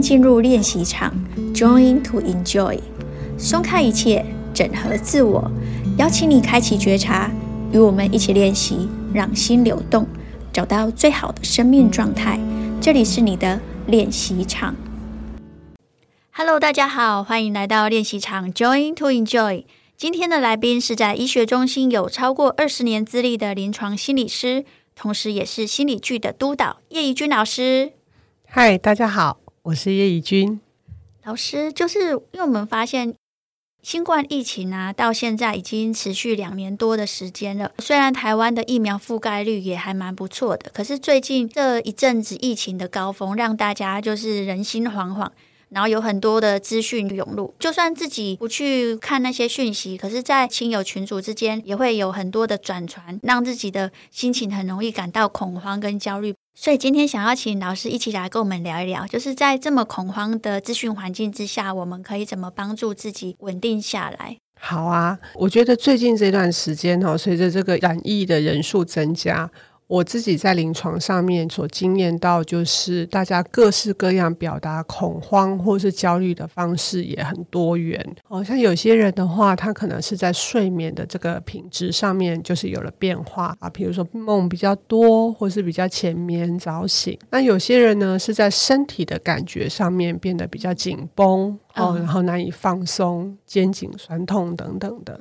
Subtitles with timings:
[0.00, 1.12] 迎进入练习场
[1.54, 2.80] ，Join to Enjoy，
[3.36, 4.24] 松开一切，
[4.54, 5.50] 整合自我，
[5.98, 7.30] 邀请你开启觉察，
[7.70, 10.06] 与我们一起练习，让心流动，
[10.54, 12.40] 找到最好的生命状态。
[12.80, 14.74] 这里是你的练习场。
[16.32, 19.64] Hello，大家好，欢迎来到练习场，Join to Enjoy。
[19.98, 24.64] 今天的来宾是在医学中心有超过二十年资历的临床心理师，
[24.96, 27.92] 同时也是心理剧的督导叶怡君老师。
[28.46, 30.58] 嗨，大家好，我是叶怡君
[31.24, 31.72] 老师。
[31.72, 33.14] 就是因为我们发现
[33.82, 37.72] 新冠疫情啊，到现在已经持续两年多的时间了。
[37.78, 45.30] 虽然台湾的疫苗覆盖率也还蛮不错的，可是最近这一阵子疫情的高峰，让大家就是人心惶惶。
[45.70, 56.34] 然后有很多的资讯涌入，就算自己不去看那些讯息，可是，在亲友群组之间也会有很多的转传，让自己的心情很容易感到恐慌跟焦虑。
[56.54, 64.36] 所以今天想要请老师一起来跟我们聊一聊，就是在这么恐慌的资讯环境之下，我们可以怎么帮助自己稳定下来？
[64.58, 69.50] 好啊，我觉得最近这段时间哈，随着这个染疫的人数增加。
[69.90, 78.00] 我自己在临床上面所经验到，就是大家各式各样表达恐慌或是焦虑的方式也很多元。
[78.22, 87.18] 好像有些人的话，他可能是在睡眠的这个品质上面就是有了变化啊，比如说梦比较多，或是比较浅眠早醒。
[87.28, 95.20] 那有些人呢，是在身体的感觉上面变得比较紧绷哦，然后难以放松，肩颈酸痛等等的。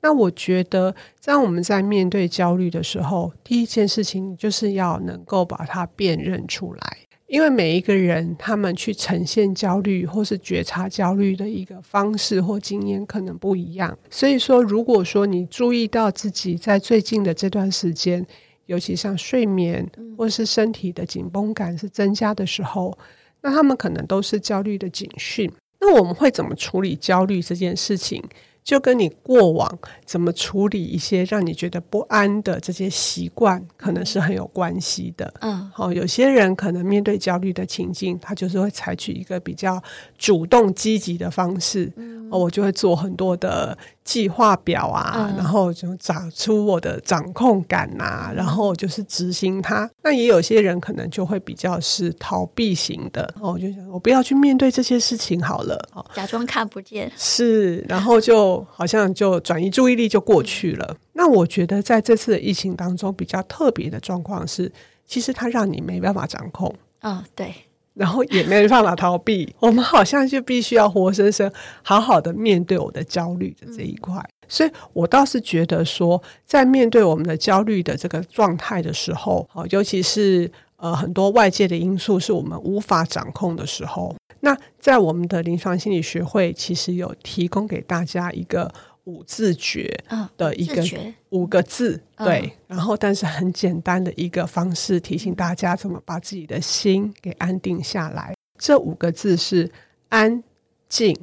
[0.00, 0.94] 那我觉得，
[1.24, 13.98] 当我们在面对焦虑的时候，第一件事情就是要能够把它辨认出来，因为每一个人他们去呈现焦虑或是觉察焦虑的一个方式或经验可能不一样。
[14.08, 18.24] 所以说，如果说你注意到自己在最近的这段时间，
[18.66, 19.84] 尤其像睡眠
[20.16, 22.96] 或是身体的紧绷感是增加的时候，
[23.40, 25.50] 那他们可能都是焦虑的警讯。
[25.80, 28.22] 那我们会怎么处理焦虑这件事情？
[28.66, 35.32] 就跟你过往怎么处理一些让你觉得不安的这些习惯，可能是很有关系的。
[35.40, 39.80] 嗯，好，有些人可能面对焦虑的情境，他就是会采取一个比较
[40.18, 41.92] 主动积极的方式。
[41.94, 49.90] 嗯，我就会做很多的计划表啊，然后就找出我的掌控感啊，然后就是执行它。
[50.02, 53.28] 那也有些人可能就会比较是逃避型的。
[53.40, 57.12] 哦，我就想我不要去面对这些事情好了，假装看不见。
[57.18, 58.64] 是，然后就。
[58.70, 60.96] 好像就转移注意力就过去了。
[61.14, 64.70] 那我觉得在这次的疫情当中，比较特别的状况是，
[65.06, 66.72] 其实它让你没办法掌控。
[67.00, 67.52] 嗯，对。
[67.96, 69.52] 然后也没办法逃避。
[69.58, 71.50] 我们好像就必须要活生生
[71.82, 74.22] 好好的面对我的焦虑的这一块。
[74.48, 84.14] 所以我倒是觉得说，在面对我们的焦虑的这个状态的时候，好，尤其是呃很多外界的因素是我们无法掌控的时候。
[84.40, 88.70] 那在我们的临床心理学会，其实有提供给大家一个
[89.06, 89.88] 五字诀
[90.36, 90.84] 的一个
[91.30, 98.34] 五个字，对，然后但是很简单的一个方式，提醒大家怎么把自己的心给安定下来。
[98.58, 99.70] 这五个字是
[100.08, 100.42] 安、
[100.88, 101.16] 静、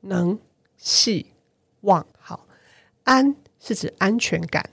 [0.00, 0.38] 能、
[0.76, 1.26] 系、
[1.82, 2.04] 望。
[2.18, 2.46] 好，
[3.04, 4.68] 安是指安全感，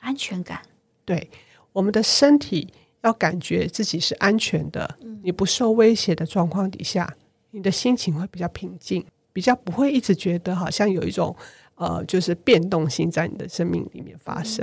[0.00, 0.60] 安全感，
[1.04, 1.30] 对，
[1.72, 2.72] 我们的身体
[3.02, 7.16] 要感觉自己是安全的，你不受威胁的状况底下。
[7.52, 11.34] 你的心情会比较平静，比较不会一直觉得好像有一种
[11.80, 14.62] 呃，就是变动性在你的生命里面发生。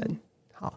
[0.54, 0.72] 好，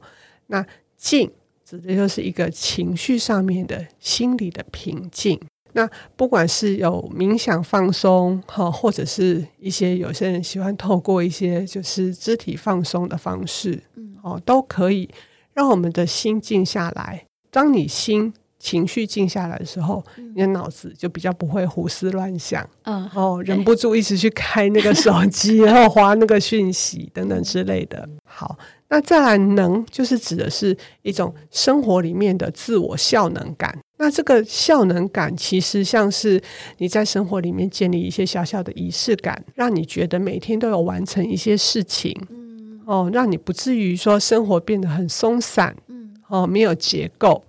[0.47, 1.31] 那静
[1.67, 5.39] 指的就是一个情绪上面的心理的平静。
[5.75, 15.09] 那不管是有冥想放松哈，或者是一些有些人喜欢透过一些就是肢体放松的方式，嗯，哦，都可以
[15.53, 17.27] 让我们的心静下来。
[17.51, 28.09] 当你心情绪静下来的时候，嗯、你的脑子就比较不会胡思乱想，嗯，哦，忍不住一直去开那个手机，然后滑那个讯息等等之类的。
[28.23, 28.57] 好，
[28.89, 33.77] 那再来能就是指的是一种生活里面的自我效能感。
[33.97, 36.41] 那这个效能感其实像是
[36.79, 47.45] 你在生活里面建立一些小小的仪式感，让你觉得每天都有完成一些事情，嗯，哦，让你不至于说生活变得很松散，嗯，哦，没有结构。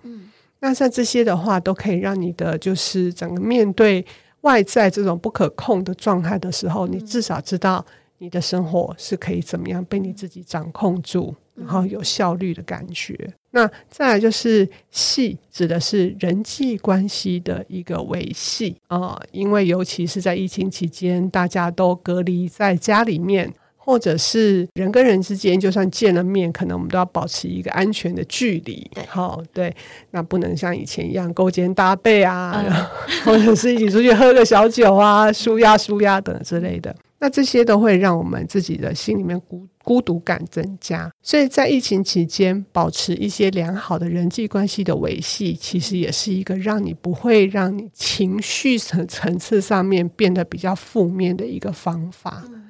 [0.61, 4.05] 那像这些的话，都可以让你的就是整个面对
[4.41, 7.85] 外在这种不可控的状态的时候，你至少知道
[8.19, 13.33] 你的生活是可以怎么样被你自己掌控住，然后有效率的感觉。
[13.49, 23.53] 那再来就是系，指的是人际关系的一个维系啊，因为尤其是在疫情期间，大家都隔离在家里面。
[23.83, 28.89] 或者是人跟人之间，就算见了面，可能我们都要保持一个安全的距离。
[29.07, 29.75] 好对、哦，对，
[30.11, 32.71] 那不能像以前一样勾肩搭背啊，嗯、
[33.25, 36.95] 或者是一起出去喝个小酒啊，舒压舒压等之类的。
[37.17, 41.11] 那这些都会让我们自己的心里面孤孤独感增加。
[41.21, 52.43] 所以在疫情期间，保持一些良好的人际关系的维系，其实也是一个让你不会让你情绪层层次上面变得比较负面的一个方法。
[52.47, 52.60] 嗯、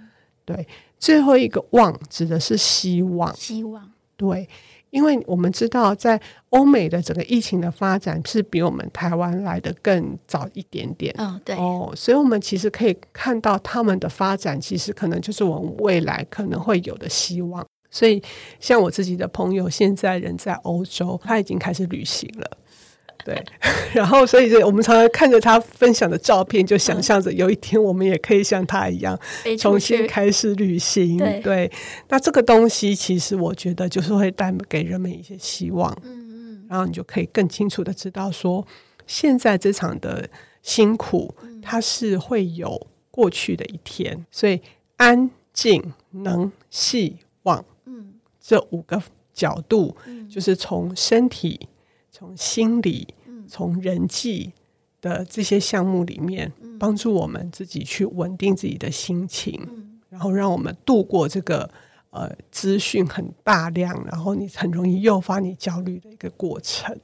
[0.45, 0.67] 对。
[0.99, 4.47] 最后一个望指的是希望，希望对，
[4.91, 17.65] 因为我们知道，在欧美的整个疫情的发展是比我们台湾来的更早一点点，嗯，对哦，所以我们其实可以看到他们的发展，其实可能就是我们未来可能会有的希望。
[17.89, 18.21] 所以，
[18.59, 22.57] 像我自己的朋友，现在人在欧洲，他已经开始旅行了。
[23.23, 23.44] 对，
[23.94, 29.19] 然后所以就，我们常常看着他分享的照片，就想象着有一天我们也可以像他一样
[29.59, 31.18] 重新开始旅行。
[31.18, 31.71] 对，对，
[32.09, 35.91] 那这个东西其实我觉得就是会带给人们一些希望。
[36.03, 38.65] 嗯嗯，然后你就可以更清楚的知道说，
[39.06, 40.27] 现在这场的
[40.63, 44.25] 辛苦，它是会有过去的一天。
[44.31, 44.59] 所以，
[44.97, 49.01] 安静、能、希望，嗯，这五个
[49.33, 49.95] 角度，
[50.29, 51.67] 就是从身体。
[52.12, 53.08] 从心理、
[53.48, 54.52] 从人际
[55.00, 59.66] 的这些项目里面，帮助我们自己去稳定自己的心情，
[60.10, 61.69] 然后让我们度过这个
[62.10, 66.96] 呃资讯很大量，然后你很容易诱发你焦虑的一个过程。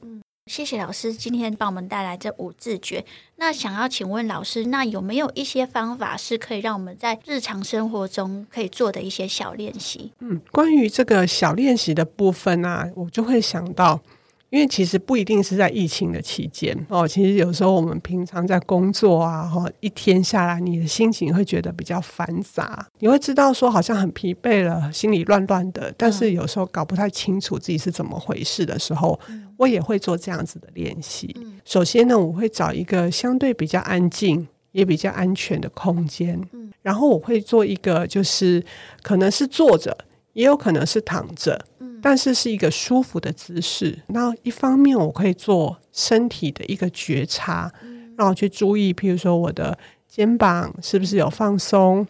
[0.46, 3.04] 谢谢老师今天帮我们带来这五字诀。
[3.36, 10.12] 那想要请问老师，那有没有一些方法是可以让我们在日常生活中可以做的一些小练习？
[10.20, 14.00] 嗯，关于这个小练习的部分呢、啊，我就会想到。
[14.50, 29.20] 因为其实不一定是在疫情的期间哦，其实有时候我们平常在工作啊，哈，一天下来，你的心情会觉得比较繁杂，你会知道说好像很疲惫了，心里乱乱的，但是有时候搞不太清楚自己是怎么回事的时候，
[29.58, 31.36] 我也会做这样子的练习。
[31.64, 36.40] 首先呢，我会找一个相对比较安静也比较安全的空间，
[36.80, 38.64] 然后我会做一个就是
[39.02, 39.94] 可能是坐着，
[40.32, 41.62] 也有可能是躺着。
[42.02, 43.98] 但是是一个舒服的姿势。
[44.08, 47.72] 那一方面，我可以做身体的一个觉察，
[48.16, 52.06] 让我去注意，譬如说我的肩膀是不是有放松，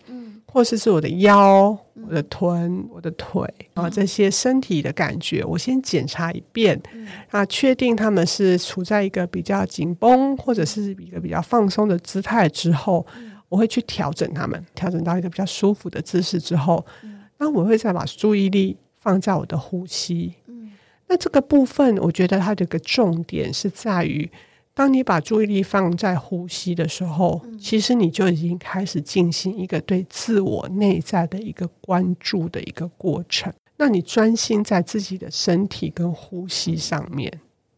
[0.47, 6.81] 或者是我的腰、我的臀、我的腿啊，这些身体的感觉，我先检查一遍，
[7.31, 13.07] 啊，确定他们是处在一个比较紧绷或者是一个比较放松的姿态之后，
[13.49, 16.85] 我会去调整他们，调整到一个比较舒服的姿势之后，
[17.37, 18.77] 那我会再把注意力。
[18.99, 20.73] 放在我的呼吸，嗯，
[21.07, 24.31] 那这个部分，我觉得它的一个重点是在于，
[24.75, 33.53] 当你把注意力放在呼吸的时候，嗯，其实你就已经开始进行一个对自我内在的一个关注的一个过程。
[33.77, 37.33] 那你专心在自己的身体跟呼吸上面，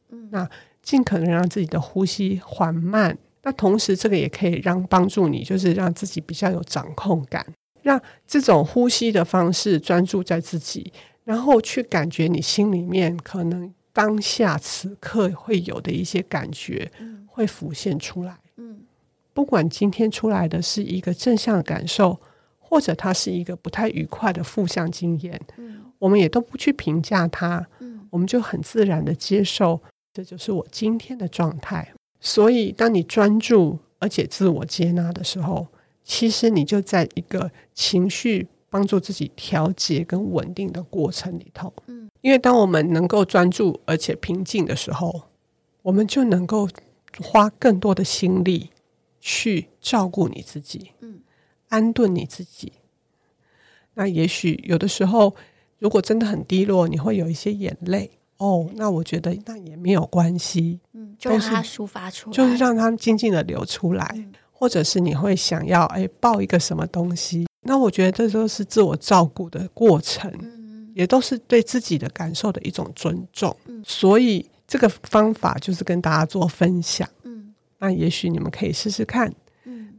[0.09, 0.49] 嗯，那
[0.83, 3.17] 尽可能让自己的呼吸缓慢。
[3.43, 7.47] 那同时，这个也可以让帮助你，就是让自己比较有掌控感，
[7.83, 10.93] 让这种呼吸的方式专注在自己。
[11.31, 16.91] 然后去感觉你心里面可能当下此刻会有的一些感觉，
[17.25, 18.37] 会浮现出来。
[18.57, 18.81] 嗯，
[19.33, 22.19] 不管今天出来的是一个正向的感受，
[22.59, 29.81] 或者它是一个不太愉快的负向经验，嗯，我们也都不去评价它，嗯，我们就很自然的接受，
[30.13, 31.93] 这就是我今天的状态。
[32.19, 35.69] 所以，当你专注而且自我接纳的时候，
[36.03, 38.49] 其实你就在一个情绪。
[38.71, 45.23] 帮助自己调节跟稳定的过程里头，嗯，因为当我们能够专注而且平静的时候，
[45.83, 46.69] 我们就能够
[47.21, 48.71] 花更多的心力
[49.21, 51.21] 去照顾你自己，嗯，
[51.69, 52.73] 安顿你自己。
[53.95, 55.35] 那也许有的时候，
[55.79, 67.47] 如果真的很低落，你会有一些眼泪哦，那我觉得那也没有关系，嗯，就让它抒发出来，就是让它静静的流出来，嗯，或者是你会想要哎抱一个什么东西。
[67.63, 70.33] 那我觉得这都是自我照顾的过程，
[70.95, 73.55] 也都是对自己的感受的一种尊重。
[73.85, 77.07] 所以这个方法就是跟大家做分享。
[77.79, 79.31] 那也许你们可以试试看。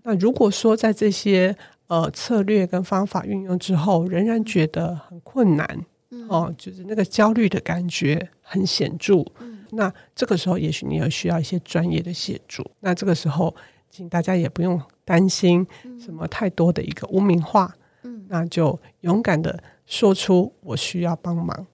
[0.04, 5.86] 那如果说在这些呃策略跟方法运用之后，仍然觉得很困难，
[6.28, 9.24] 哦，就是那个焦虑的感觉很显著，
[9.70, 12.66] 那这个时候也许你有需要一些专业的协助。
[12.80, 13.56] 那这个时候。
[13.92, 15.68] 请大家也不用担心
[16.00, 21.68] 什么太多的一个污名化，嗯，那就勇敢的说出我需要帮忙。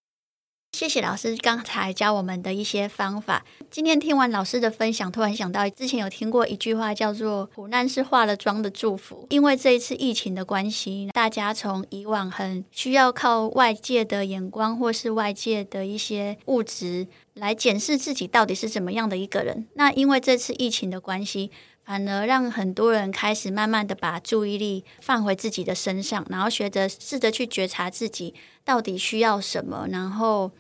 [0.74, 3.44] 谢谢老师刚才教我们的一些方法。
[3.72, 9.26] 今天听完老师的分享，突然想到之前有听过一句话，叫做“苦难是化了妆的祝福”。
[9.32, 19.66] 因为这一次疫情的关系，大家从以往很需要靠外界的眼光或是外界的一些物质来检视自己到底是怎么样的一个人。
[19.76, 21.50] 那因为这次疫情的关系，
[21.88, 30.52] 反而让很多人开始慢慢的把注意力放回自己的身上，然后学着试着去觉察自己到底需要什么，然后。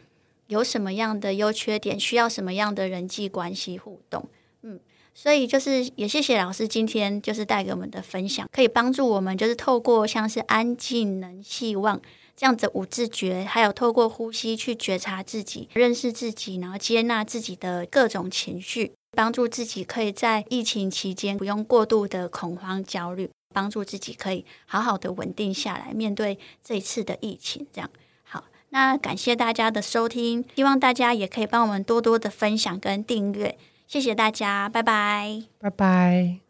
[0.50, 4.30] 有什么样的优缺点，需要什么样的人际关系互动？
[4.62, 4.80] 嗯，
[5.14, 12.02] 所以就是也谢谢老师今天就是带给我们的分享，可以帮助我们就是透过像是安静、能、细、望
[12.34, 27.90] 这样子五自觉，还有透过呼吸去觉察自己、认识自己，然后接纳自己的各种情绪，帮助自己可以在疫情期间不用过度的恐慌、焦虑，帮助自己可以好好的稳定下来，面对这一次的疫情，这样
[28.24, 28.44] 好。
[28.70, 33.58] 那感谢大家的收听，希望大家也可以帮我们多多的分享跟订阅，
[33.88, 36.47] 谢谢大家，拜拜，拜拜。